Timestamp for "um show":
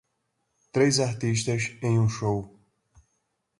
1.99-2.59